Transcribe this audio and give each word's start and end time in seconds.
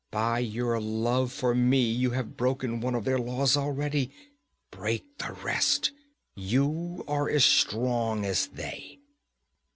By 0.09 0.39
your 0.39 0.81
love 0.81 1.31
for 1.31 1.53
me 1.53 1.83
you 1.83 2.09
have 2.09 2.35
broken 2.35 2.81
one 2.81 2.95
of 2.95 3.05
their 3.05 3.19
laws 3.19 3.55
already! 3.55 4.09
Break 4.71 5.19
the 5.19 5.33
rest! 5.43 5.91
You 6.33 7.03
are 7.07 7.29
as 7.29 7.45
strong 7.45 8.25
as 8.25 8.47
they!' 8.47 8.97